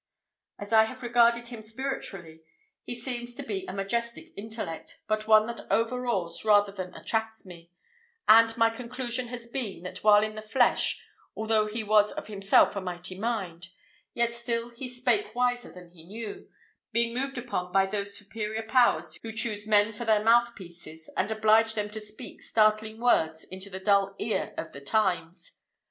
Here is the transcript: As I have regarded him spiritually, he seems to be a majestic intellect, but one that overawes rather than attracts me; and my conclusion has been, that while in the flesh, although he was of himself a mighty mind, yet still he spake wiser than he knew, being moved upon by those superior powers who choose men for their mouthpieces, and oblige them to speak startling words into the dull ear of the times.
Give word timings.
As 0.57 0.73
I 0.73 0.85
have 0.85 1.03
regarded 1.03 1.49
him 1.49 1.61
spiritually, 1.61 2.41
he 2.81 2.95
seems 2.95 3.35
to 3.35 3.43
be 3.43 3.67
a 3.67 3.71
majestic 3.71 4.33
intellect, 4.35 5.01
but 5.07 5.27
one 5.27 5.45
that 5.45 5.67
overawes 5.69 6.43
rather 6.43 6.71
than 6.71 6.91
attracts 6.95 7.45
me; 7.45 7.69
and 8.27 8.57
my 8.57 8.71
conclusion 8.71 9.27
has 9.27 9.45
been, 9.45 9.83
that 9.83 10.03
while 10.03 10.23
in 10.23 10.33
the 10.33 10.41
flesh, 10.41 11.05
although 11.35 11.67
he 11.67 11.83
was 11.83 12.11
of 12.13 12.25
himself 12.25 12.75
a 12.75 12.81
mighty 12.81 13.15
mind, 13.15 13.67
yet 14.15 14.33
still 14.33 14.71
he 14.71 14.89
spake 14.89 15.35
wiser 15.35 15.71
than 15.71 15.91
he 15.91 16.03
knew, 16.03 16.49
being 16.91 17.13
moved 17.13 17.37
upon 17.37 17.71
by 17.71 17.85
those 17.85 18.17
superior 18.17 18.63
powers 18.63 19.19
who 19.21 19.31
choose 19.31 19.67
men 19.67 19.93
for 19.93 20.05
their 20.05 20.23
mouthpieces, 20.23 21.11
and 21.15 21.29
oblige 21.29 21.75
them 21.75 21.91
to 21.91 21.99
speak 21.99 22.41
startling 22.41 22.99
words 22.99 23.43
into 23.43 23.69
the 23.69 23.79
dull 23.79 24.15
ear 24.17 24.55
of 24.57 24.71
the 24.71 24.81
times. 24.81 25.59